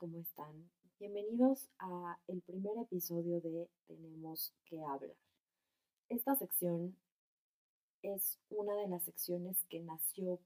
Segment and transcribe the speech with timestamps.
[0.00, 0.70] ¿cómo están?
[0.98, 5.14] Bienvenidos a el primer episodio de Tenemos que hablar.
[6.08, 6.96] Esta sección
[8.00, 10.38] es una de las secciones que nació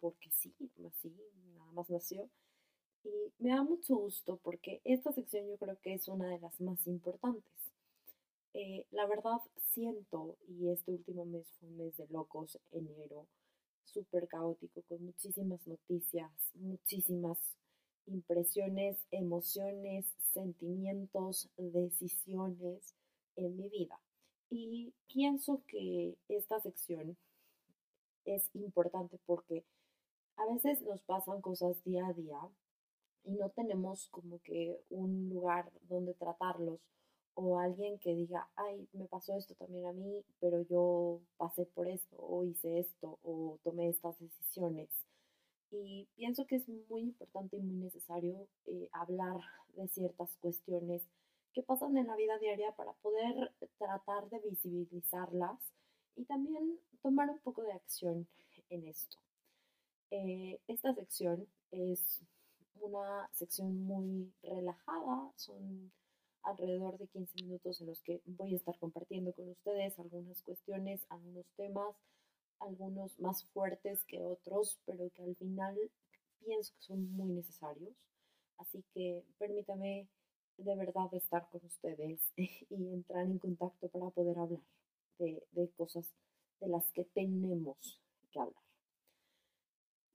[0.00, 0.50] porque sí,
[0.88, 1.14] así,
[1.58, 2.30] nada más nació.
[3.04, 6.58] Y me da mucho gusto porque esta sección yo creo que es una de las
[6.62, 7.52] más importantes.
[8.54, 13.26] Eh, la verdad siento, y este último mes fue un mes de locos, enero,
[13.84, 17.36] súper caótico, con muchísimas noticias, muchísimas
[18.06, 22.94] impresiones, emociones, sentimientos, decisiones
[23.36, 24.00] en mi vida.
[24.50, 27.16] Y pienso que esta sección
[28.24, 29.64] es importante porque
[30.36, 32.38] a veces nos pasan cosas día a día
[33.24, 36.80] y no tenemos como que un lugar donde tratarlos
[37.34, 41.86] o alguien que diga, ay, me pasó esto también a mí, pero yo pasé por
[41.86, 44.88] esto o hice esto o tomé estas decisiones.
[45.70, 49.40] Y pienso que es muy importante y muy necesario eh, hablar
[49.74, 51.02] de ciertas cuestiones
[51.52, 55.58] que pasan en la vida diaria para poder tratar de visibilizarlas
[56.14, 58.26] y también tomar un poco de acción
[58.70, 59.18] en esto.
[60.10, 62.22] Eh, esta sección es
[62.80, 65.90] una sección muy relajada, son
[66.42, 71.04] alrededor de 15 minutos en los que voy a estar compartiendo con ustedes algunas cuestiones,
[71.08, 71.96] algunos temas,
[72.60, 75.76] algunos más fuertes que otros, pero que al final
[76.44, 77.94] pienso que son muy necesarios.
[78.58, 80.08] Así que permítame
[80.58, 84.62] de verdad estar con ustedes y entrar en contacto para poder hablar
[85.18, 86.12] de, de cosas
[86.60, 88.00] de las que tenemos
[88.32, 88.62] que hablar.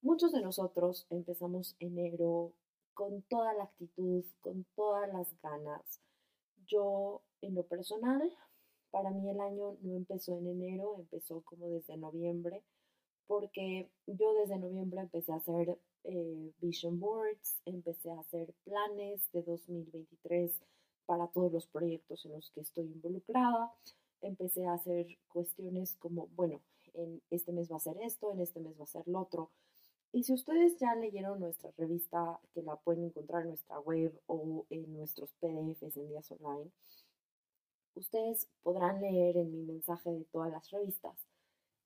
[0.01, 2.53] Muchos de nosotros empezamos enero
[2.93, 6.01] con toda la actitud, con todas las ganas,
[6.65, 8.31] yo, en lo personal,
[8.91, 12.61] para mí el año no empezó en enero, empezó como desde noviembre,
[13.27, 19.43] porque yo desde noviembre empecé a hacer eh, vision boards, empecé a hacer planes de
[19.43, 20.51] 2023
[21.05, 23.73] para todos los proyectos en los que estoy involucrada,
[24.21, 26.61] empecé a hacer cuestiones como, bueno,
[26.93, 29.49] en este mes va a ser esto, en este mes va a ser lo otro.
[30.13, 34.65] Y si ustedes ya leyeron nuestra revista, que la pueden encontrar en nuestra web o
[34.69, 36.69] en nuestros PDFs en días online,
[37.95, 41.15] ustedes podrán leer en mi mensaje de todas las revistas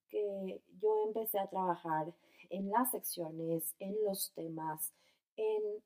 [0.09, 2.13] que yo empecé a trabajar
[2.49, 4.93] en las secciones, en los temas,
[5.35, 5.83] en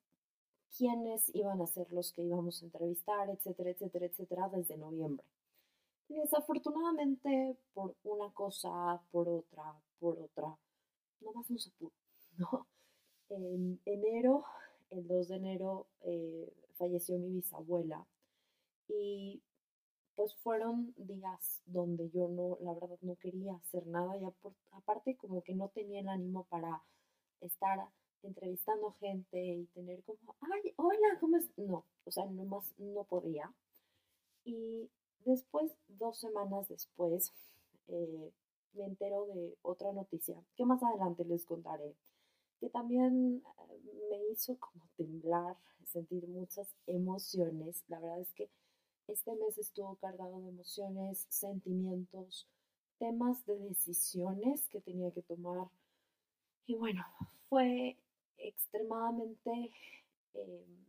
[0.78, 5.26] quiénes iban a ser los que íbamos a entrevistar, etcétera, etcétera, etcétera, desde noviembre.
[6.08, 10.58] desafortunadamente, por una cosa, por otra, por otra,
[11.22, 11.92] nomás no se pudo.
[12.38, 12.68] ¿no?
[13.30, 14.44] En enero,
[14.90, 18.06] el 2 de enero, eh, falleció mi bisabuela
[18.88, 19.42] y
[20.20, 24.26] pues fueron días donde yo no, la verdad, no quería hacer nada y
[24.72, 26.84] aparte como que no tenía el ánimo para
[27.40, 27.88] estar
[28.24, 31.50] entrevistando gente y tener como, ay, hola, ¿cómo es?
[31.56, 33.50] No, o sea, nomás no podía.
[34.44, 34.90] Y
[35.24, 37.32] después, dos semanas después,
[37.88, 38.34] eh,
[38.74, 41.96] me entero de otra noticia que más adelante les contaré
[42.60, 45.56] que también eh, me hizo como temblar,
[45.86, 47.86] sentir muchas emociones.
[47.88, 48.50] La verdad es que
[49.12, 52.48] este mes estuvo cargado de emociones, sentimientos,
[53.00, 55.68] temas de decisiones que tenía que tomar.
[56.68, 57.04] Y bueno,
[57.50, 57.98] fue
[58.38, 59.72] extremadamente
[60.34, 60.86] em,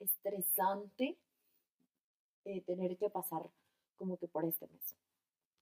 [0.00, 1.16] estresante
[2.44, 3.50] eh, tener que pasar
[3.96, 4.96] como que por este mes.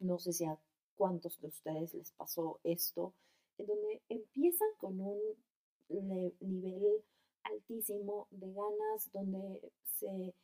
[0.01, 0.59] No sé si a
[0.97, 3.15] cuántos de ustedes les pasó esto
[3.57, 7.03] en donde empiezan con un nivel
[7.45, 10.35] altísimo de ganas, donde se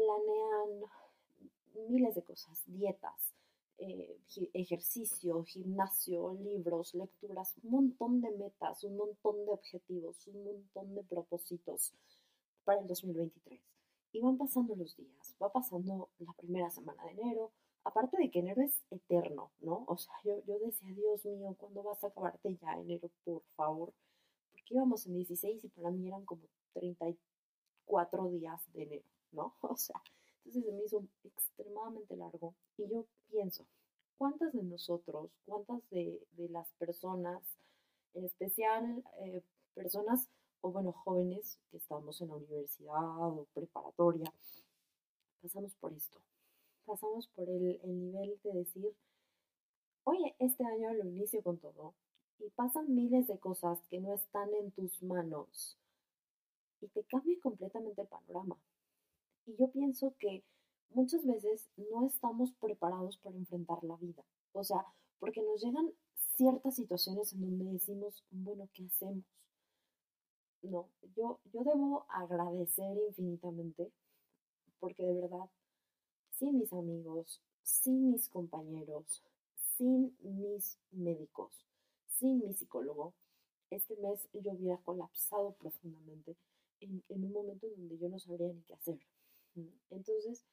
[0.00, 0.90] planean
[1.88, 3.34] miles de cosas, dietas,
[3.78, 4.18] eh,
[4.54, 11.02] ejercicio, gimnasio, libros, lecturas, un montón de metas, un montón de objetivos, un montón de
[11.02, 11.92] propósitos
[12.64, 13.60] para el 2023.
[14.12, 17.52] Y van pasando los días, va pasando la primera semana de enero,
[17.84, 19.84] aparte de que enero es eterno, ¿no?
[19.86, 23.92] O sea, yo, yo decía, Dios mío, ¿cuándo vas a acabarte ya enero, por favor?
[24.50, 26.42] Porque íbamos en 16 y para mí eran como
[26.72, 29.54] 34 días de enero, ¿no?
[29.62, 30.00] O sea,
[30.44, 33.66] entonces se me hizo extremadamente largo y yo pienso,
[34.18, 37.42] ¿cuántas de nosotros, cuántas de, de las personas,
[38.14, 39.42] en especial eh,
[39.74, 40.28] personas
[40.62, 44.32] o bueno, jóvenes que estamos en la universidad o preparatoria,
[45.42, 46.20] pasamos por esto?
[46.90, 48.92] pasamos por el, nivel de decir,
[50.04, 51.94] oye, este año lo inicio con todo
[52.40, 55.78] y pasan miles de cosas que no están en tus manos
[56.80, 58.56] y te cambia completamente el panorama.
[59.50, 60.44] Y yo pienso que
[60.90, 64.22] muchas veces no estamos preparados para enfrentar la vida.
[64.52, 64.84] O sea,
[65.18, 65.90] porque nos llegan
[66.36, 69.24] ciertas situaciones en donde decimos, bueno, ¿qué hacemos?
[70.62, 73.90] no, yo, yo debo agradecer infinitamente
[74.78, 75.50] porque de verdad,
[76.30, 79.24] sin mis amigos, sin mis compañeros,
[79.76, 81.66] sin mis médicos,
[82.06, 83.14] sin mi psicólogo,
[83.70, 86.36] este mes yo hubiera colapsado profundamente
[86.80, 88.98] en, en un momento en donde yo no sabría ni qué hacer.
[89.90, 90.44] Entonces,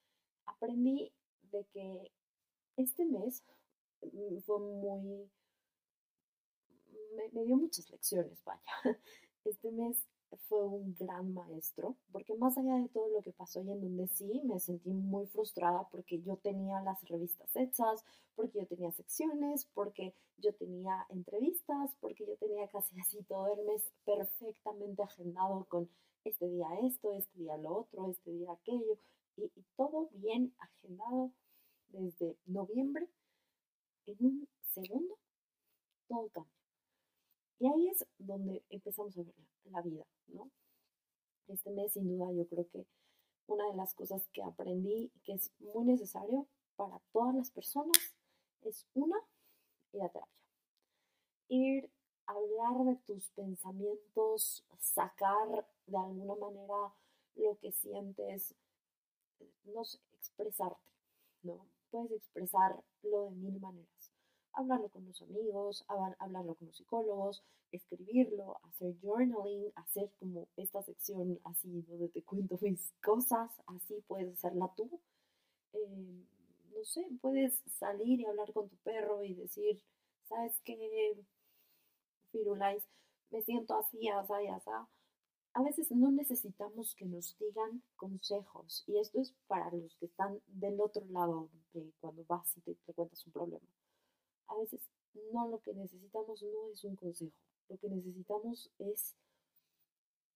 [0.46, 1.12] aprendí
[1.52, 2.12] de que
[2.78, 3.44] este mes
[4.02, 5.30] mm, fue muy...
[7.34, 8.62] Me, dio muchas lecciones, vaya.
[9.46, 10.06] Este mes
[10.48, 14.08] fue un gran maestro, porque más allá de todo lo que pasó y en donde
[14.08, 18.04] sí me sentí muy frustrada porque yo tenía las revistas hechas,
[18.36, 23.66] porque yo tenía secciones, porque yo tenía entrevistas, porque yo tenía casi así todo el
[23.66, 25.90] mes perfectamente agendado con
[26.24, 28.98] este día esto, este día lo otro, este día aquello,
[29.38, 31.32] y, todo bien agendado
[31.90, 33.08] desde noviembre,
[34.06, 35.18] en un segundo,
[36.08, 36.57] todo cambia.
[37.60, 39.34] Y ahí es donde empezamos a ver
[39.72, 40.52] la, vida, ¿no?
[41.48, 42.86] Este mes, sin duda, yo creo que
[43.48, 47.98] una de las cosas que aprendí que es muy necesario para todas las personas
[48.62, 49.18] es una,
[49.94, 50.34] ir a terapia.
[51.48, 51.90] Ir
[52.28, 56.94] a hablar de tus pensamientos, sacar de alguna manera
[57.36, 58.54] lo que sientes,
[59.64, 60.82] no sé, expresarte,
[61.44, 61.66] ¿no?
[61.90, 62.84] Puedes expresarlo
[63.24, 63.97] de mil maneras.
[64.58, 71.40] Hablarlo con los amigos, hablarlo con los psicólogos, escribirlo, hacer journaling, hacer como esta sección
[71.44, 75.00] así donde te cuento mis cosas, así puedes hacerla tú.
[75.74, 76.26] Eh,
[76.76, 79.80] no sé, puedes salir y hablar con tu perro y decir,
[80.28, 80.76] ¿sabes qué?
[82.32, 82.84] Firulais,
[83.30, 84.72] me siento así, así, así
[85.58, 90.40] a veces no necesitamos que nos digan consejos y esto es para los que están
[90.46, 93.66] del otro lado de cuando vas y te, cuentas un problema.
[94.48, 94.82] A veces
[95.32, 97.36] no lo que necesitamos no es un consejo,
[97.70, 99.16] lo que necesitamos es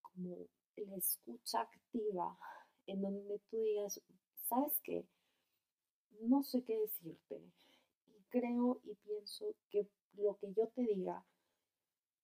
[0.02, 2.38] como la escucha activa
[2.88, 4.02] en donde tú digas,
[4.48, 5.06] ¿sabes qué?
[6.22, 7.42] No sé qué decirte
[8.08, 11.24] y creo y pienso que lo que yo te diga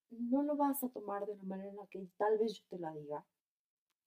[0.09, 2.79] no lo vas a tomar de la manera en la que tal vez yo te
[2.79, 3.25] la diga,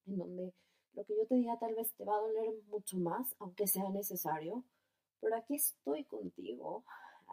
[0.05, 0.53] en donde
[0.93, 3.89] lo que yo te diga tal vez te va a doler mucho más, aunque sea
[3.89, 4.63] necesario,
[5.19, 6.83] pero aquí estoy contigo,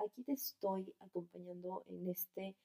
[0.05, 2.57] aquí te estoy acompañando en este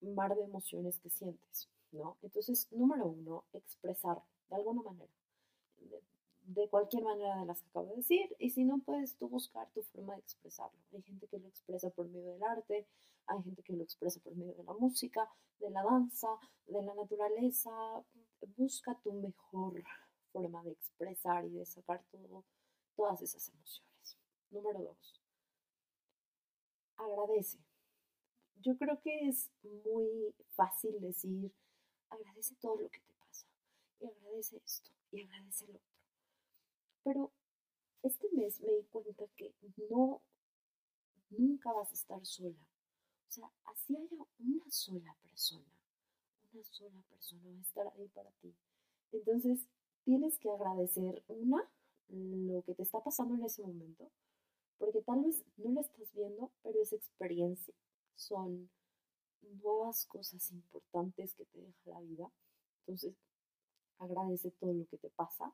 [0.00, 2.16] mar de emociones que sientes, ¿no?
[2.22, 5.12] Entonces, número uno, expresar de alguna manera,
[6.42, 9.70] de cualquier manera de las que acabo de decir, y si no, puedes tú buscar
[9.72, 10.78] tu forma de expresarlo.
[10.92, 12.86] Hay gente que lo expresa por medio del arte,
[13.26, 16.28] hay gente que lo expresa por medio de la música, de la danza,
[16.66, 17.70] de la naturaleza.
[18.56, 19.84] Busca tu mejor
[20.32, 22.02] forma de expresar y de sacar
[22.96, 24.16] todas esas emociones.
[24.50, 25.20] Número dos,
[27.18, 27.58] agradece.
[28.60, 31.52] Yo creo que es muy fácil decir,
[32.08, 33.46] agradece todo lo que te pasa,
[34.00, 35.98] y agradece esto, y agradece lo otro.
[37.04, 37.32] Pero
[38.02, 39.54] este mes me di cuenta que
[39.90, 40.20] no,
[41.30, 42.66] nunca vas a estar sola.
[43.28, 45.70] O sea, así haya una sola persona,
[46.52, 48.54] una sola persona va a estar ahí para ti.
[49.12, 49.66] Entonces,
[50.04, 51.70] tienes que agradecer, una,
[52.08, 54.10] lo que te está pasando en ese momento,
[54.78, 57.74] porque tal vez no lo estás viendo, pero es experiencia,
[58.14, 58.70] son
[59.62, 62.30] nuevas cosas importantes que te deja la vida.
[62.80, 63.14] Entonces,
[63.98, 65.52] agradece todo lo que te pasa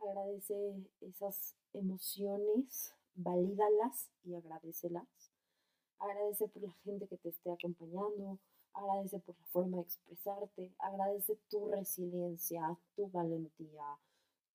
[0.00, 0.54] Agradece
[1.00, 5.06] esas emociones, valídalas y agradecelas.
[5.98, 8.38] Agradece por la gente que te esté acompañando,
[8.74, 13.98] agradece por la forma de expresarte, agradece tu resiliencia, tu valentía,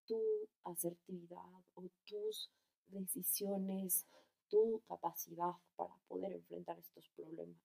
[0.06, 0.22] tu
[0.64, 2.52] asertividad o tus
[2.92, 4.06] decisiones,
[4.50, 7.62] tu capacidad para poder enfrentar estos problemas.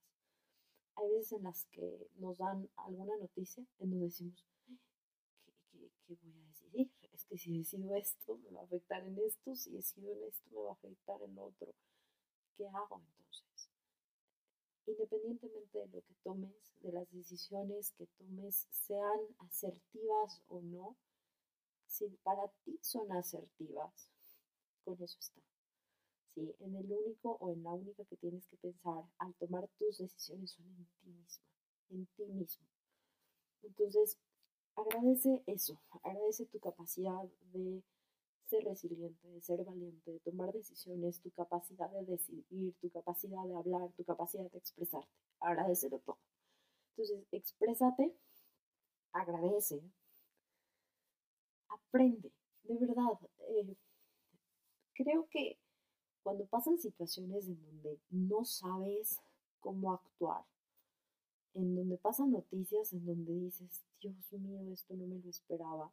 [0.95, 4.45] Hay veces en las que nos dan alguna noticia en donde decimos,
[5.73, 6.90] ¿qué, qué voy a decidir?
[7.28, 10.61] que si decido esto, me va a afectar en esto, si decido en esto, me
[10.61, 11.75] va a afectar en otro.
[12.56, 13.71] ¿Qué hago entonces?
[14.87, 20.97] Independientemente de lo que tomes, de las decisiones que tomes, sean asertivas o no,
[21.87, 24.11] si para ti son asertivas,
[24.86, 25.42] con eso está.
[26.34, 26.54] ¿Sí?
[26.60, 30.52] En el único o en la única que tienes que pensar al tomar tus decisiones
[30.52, 31.44] son en ti misma,
[31.90, 32.66] en ti mismo.
[33.62, 34.18] Entonces,
[34.76, 37.82] agradece eso, agradece tu capacidad de
[38.46, 43.56] ser resiliente, de ser valiente, de tomar decisiones, tu capacidad de decidir, tu capacidad de
[43.56, 45.10] hablar, tu capacidad de expresarte.
[45.40, 46.18] Agradecelo todo.
[46.96, 48.14] Entonces, exprésate,
[49.12, 49.82] agradece,
[51.68, 52.32] aprende,
[52.64, 53.18] de verdad.
[53.48, 53.76] Eh,
[54.96, 55.58] creo que
[56.22, 59.20] cuando pasan situaciones en donde no sabes
[59.60, 60.44] cómo actuar,
[61.54, 65.92] en donde pasan noticias, en donde dices, Dios mío, esto no me lo esperaba,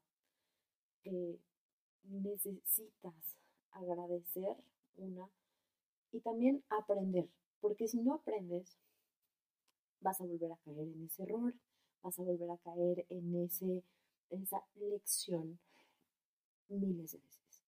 [1.03, 1.39] eh,
[2.03, 3.13] necesitas
[3.72, 4.57] agradecer
[4.98, 5.29] una
[6.12, 7.27] y también aprender,
[7.60, 8.77] porque si no aprendes,
[10.01, 11.53] vas a volver a caer en ese error,
[12.01, 13.83] vas a volver a caer en, ese,
[14.29, 15.60] esa lección
[16.67, 17.63] miles de veces.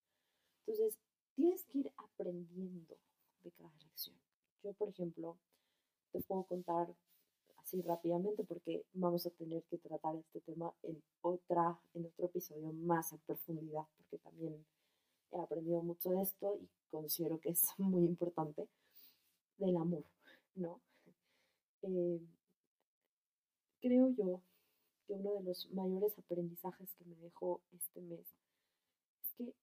[0.67, 0.99] Entonces,
[1.35, 2.97] tienes que ir aprendiendo
[3.43, 4.15] de cada lección.
[4.63, 5.37] Yo, por ejemplo,
[6.11, 6.95] te puedo contar
[7.57, 12.71] así rápidamente porque vamos a tener que tratar este tema en otra en otro episodio
[12.73, 14.65] más en profundidad porque también
[15.31, 18.67] he aprendido mucho de esto y considero que es muy importante
[19.57, 20.03] del amor,
[20.55, 20.79] ¿no?
[21.81, 22.21] Eh,
[23.81, 24.41] creo yo
[25.05, 28.25] que uno de los mayores aprendizajes que me dejó este mes
[29.23, 29.53] es que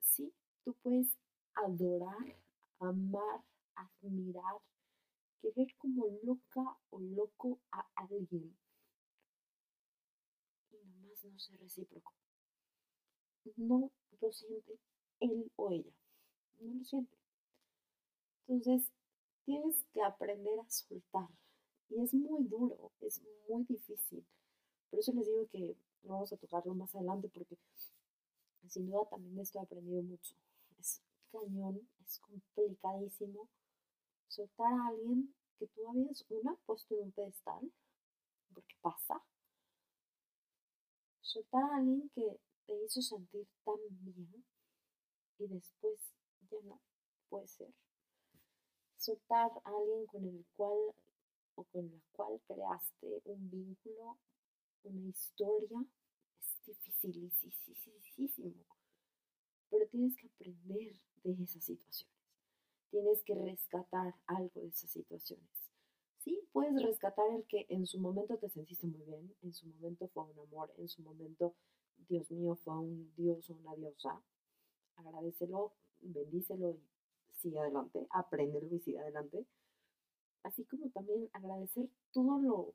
[0.00, 0.32] sí,
[0.64, 1.08] tú puedes
[1.54, 2.36] adorar,
[2.78, 3.42] amar,
[3.74, 4.60] admirar,
[5.40, 8.56] querer como loca o loco a alguien
[10.70, 12.12] y nomás no ser recíproco.
[13.56, 13.90] No
[14.20, 14.78] lo siente
[15.20, 15.92] él o ella.
[16.60, 17.16] No lo siente.
[18.46, 18.90] Entonces,
[19.44, 21.28] tienes que aprender a soltar.
[21.88, 24.24] Y es muy duro, es muy difícil.
[24.90, 27.56] Por eso les digo que vamos a tocarlo más adelante porque
[28.68, 30.34] sin duda también esto he aprendido mucho.
[31.32, 33.48] Cañón, es complicadísimo
[34.28, 37.72] soltar a alguien que tú habías, una, puesto en un pedestal,
[38.52, 39.22] porque pasa.
[41.22, 44.44] Soltar a alguien que te hizo sentir tan bien
[45.38, 45.98] y después
[46.50, 46.78] ya no
[47.30, 47.72] puede ser.
[48.98, 50.94] Soltar a alguien con el cual
[51.54, 54.18] o con la cual creaste un vínculo,
[54.84, 55.82] una historia,
[56.40, 58.66] es dificilísimo.
[59.72, 62.12] Pero tienes que aprender de esas situaciones
[62.92, 65.48] tienes que rescatar algo de esas situaciones.
[66.18, 70.08] Sí, puedes rescatar el que en su momento te sentiste muy bien, en su momento
[70.08, 71.54] fue un amor, en su momento,
[72.08, 74.22] Dios mío, fue un dios o una diosa.
[74.96, 76.80] Agradecelo, bendícelo y
[77.32, 79.46] sigue adelante, apréndelo y sigue adelante.
[80.42, 82.74] Así como también agradecer todo lo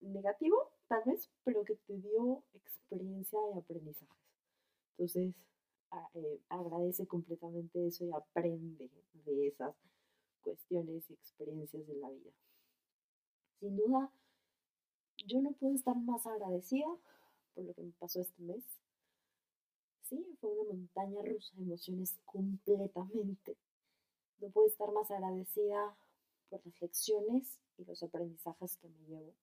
[0.00, 4.16] negativo, tal vez, pero que te dio experiencia y aprendizajes.
[4.92, 5.34] Entonces,
[6.14, 8.90] eh, agradece completamente eso y aprende
[9.24, 9.74] de esas
[10.42, 12.30] cuestiones y experiencias de la vida.
[13.60, 14.10] Sin duda,
[15.26, 16.86] yo no puedo estar más agradecida
[17.54, 18.64] por lo que me pasó este mes.
[20.02, 23.56] Sí, fue una montaña rusa de emociones completamente.
[24.40, 25.96] No puedo estar más agradecida
[26.48, 29.34] por las lecciones y los aprendizajes que me llevo,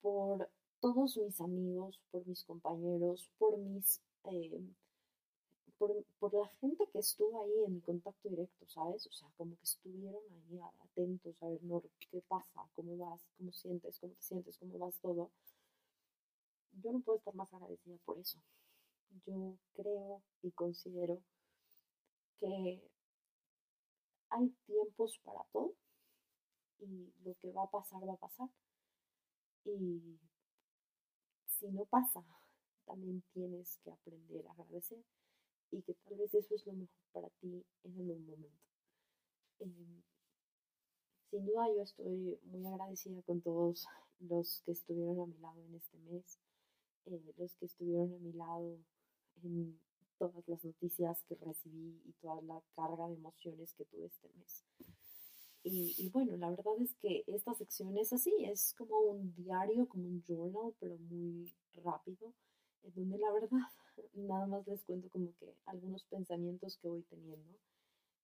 [0.00, 4.60] por todos mis amigos, por mis compañeros, por mis eh,
[6.18, 9.06] por, la gente que estuvo ahí en mi contacto directo, ¿sabes?
[9.06, 12.68] O sea, como que estuvieron ahí atentos a ver, no, ¿qué pasa?
[12.76, 13.20] ¿Cómo vas?
[13.36, 13.98] ¿Cómo sientes?
[13.98, 14.58] ¿Cómo te sientes?
[14.58, 15.30] ¿Cómo vas todo?
[16.82, 18.38] Yo no puedo estar más agradecida por eso.
[19.26, 21.20] Yo creo y considero
[22.38, 22.80] que
[24.30, 25.74] hay tiempos para todo
[26.78, 28.48] y lo que va a pasar va a pasar.
[29.64, 30.18] Y
[31.46, 32.24] si no pasa,
[32.86, 35.02] también tienes que aprender a agradecer
[35.72, 38.62] y que tal vez eso es lo mejor para ti en algún momento.
[39.58, 40.02] Em,
[41.30, 43.86] sin duda yo estoy muy agradecida con todos
[44.20, 46.38] los que estuvieron a mi lado en este mes,
[47.06, 48.78] eh, los que estuvieron a mi lado
[49.42, 49.80] en
[50.18, 54.64] todas las noticias que recibí y toda la carga de emociones que tuve este mes.
[55.64, 59.88] Y, y, bueno, la verdad es que esta sección es así, es como un diario,
[59.88, 62.32] como un journal, pero muy rápido,
[62.82, 63.68] donde la verdad
[64.14, 67.58] nada más les cuento como que algunos pensamientos que voy teniendo.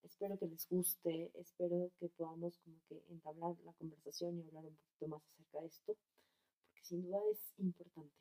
[0.02, 4.76] Espero que les guste, espero que podamos como que entablar la conversación y hablar un
[4.76, 5.96] poquito más acerca de esto,
[6.66, 8.14] porque sin duda es importante.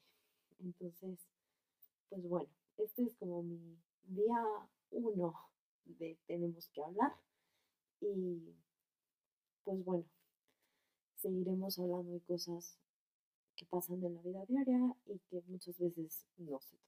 [0.60, 1.20] Entonces,
[2.10, 3.78] pues bueno, este es como mi
[4.08, 4.44] día
[4.92, 5.34] uno
[5.86, 7.14] de tenemos que hablar
[8.02, 8.56] y
[9.64, 10.06] pues bueno,
[11.16, 12.78] seguiremos hablando de cosas
[13.58, 16.88] que pasan en la vida diaria y que muchas veces no se tocan.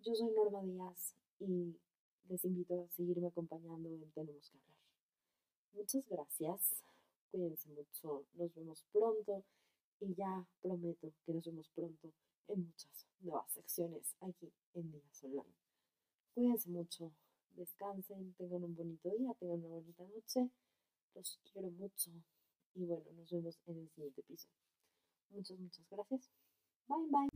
[0.00, 1.76] Yo soy Norma Díaz y
[2.28, 4.78] les invito a seguirme acompañando en Tenemos que hablar.
[5.74, 6.82] Muchas gracias,
[7.30, 9.44] cuídense mucho, nos vemos pronto
[10.00, 12.12] y ya prometo que nos vemos pronto
[12.48, 15.54] en muchas nuevas secciones aquí en Días Online.
[16.34, 17.12] Cuídense mucho,
[17.56, 20.50] descansen, tengan un bonito día, tengan una bonita noche,
[21.14, 22.10] los quiero mucho
[22.74, 24.61] y bueno, nos vemos en el siguiente episodio.
[25.32, 26.30] Muchas, muchas gracias.
[26.88, 27.28] Bye, bye.